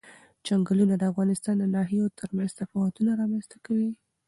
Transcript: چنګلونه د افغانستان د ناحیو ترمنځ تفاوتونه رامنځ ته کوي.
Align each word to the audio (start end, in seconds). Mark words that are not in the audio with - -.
چنګلونه 0.45 0.93
د 0.97 1.03
افغانستان 1.11 1.55
د 1.59 1.65
ناحیو 1.75 2.13
ترمنځ 2.19 2.51
تفاوتونه 2.61 3.11
رامنځ 3.21 3.45
ته 3.51 3.57
کوي. 3.65 3.89